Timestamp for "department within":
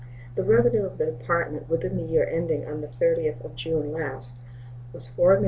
1.05-1.95